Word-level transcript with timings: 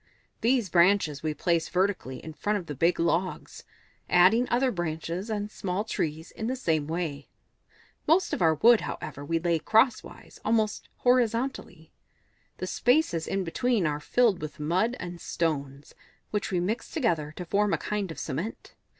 These 0.41 0.69
branches 0.71 1.21
we 1.21 1.35
place 1.35 1.69
vertically 1.69 2.17
in 2.25 2.33
front 2.33 2.57
of 2.57 2.65
the 2.65 2.73
big 2.73 2.99
logs, 2.99 3.65
adding 4.09 4.49
other 4.49 4.71
branches 4.71 5.29
and 5.29 5.51
small 5.51 5.83
trees 5.83 6.31
in 6.31 6.47
the 6.47 6.55
same 6.55 6.87
way. 6.87 7.29
Most 8.07 8.33
of 8.33 8.41
our 8.41 8.55
wood, 8.55 8.81
however, 8.81 9.23
we 9.23 9.37
lay 9.37 9.59
crosswise, 9.59 10.37
and 10.39 10.45
almost 10.45 10.89
horizontally. 11.03 11.91
The 12.57 12.65
spaces 12.65 13.27
in 13.27 13.43
between 13.43 13.85
are 13.85 13.99
filled 13.99 14.41
with 14.41 14.59
mud 14.59 14.95
and 14.99 15.21
stones, 15.21 15.93
which 16.31 16.49
we 16.49 16.59
mix 16.59 16.89
together 16.89 17.31
to 17.35 17.45
form 17.45 17.71
a 17.71 17.77
kind 17.77 18.09
of 18.09 18.17
cement. 18.17 18.73